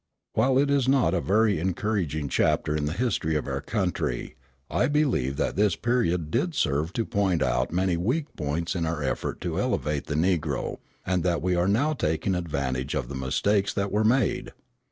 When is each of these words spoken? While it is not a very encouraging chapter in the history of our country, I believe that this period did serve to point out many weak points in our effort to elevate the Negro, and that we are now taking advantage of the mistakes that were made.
While 0.33 0.57
it 0.57 0.71
is 0.71 0.87
not 0.87 1.13
a 1.13 1.21
very 1.21 1.59
encouraging 1.59 2.27
chapter 2.27 2.75
in 2.75 2.85
the 2.85 2.91
history 2.93 3.35
of 3.35 3.45
our 3.47 3.61
country, 3.61 4.35
I 4.67 4.87
believe 4.87 5.35
that 5.37 5.55
this 5.55 5.75
period 5.75 6.31
did 6.31 6.55
serve 6.55 6.91
to 6.93 7.05
point 7.05 7.43
out 7.43 7.71
many 7.71 7.97
weak 7.97 8.35
points 8.35 8.73
in 8.75 8.87
our 8.87 9.03
effort 9.03 9.39
to 9.41 9.59
elevate 9.59 10.07
the 10.07 10.15
Negro, 10.15 10.79
and 11.05 11.21
that 11.21 11.43
we 11.43 11.55
are 11.55 11.67
now 11.67 11.93
taking 11.93 12.33
advantage 12.33 12.95
of 12.95 13.09
the 13.09 13.15
mistakes 13.15 13.75
that 13.75 13.91
were 13.91 14.03
made. 14.03 14.53